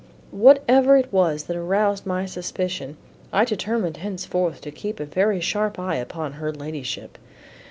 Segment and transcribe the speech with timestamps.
[0.31, 2.97] Whatever it was that aroused my suspicion,
[3.31, 7.19] I determined henceforth to keep a very sharp eye upon her ladyship.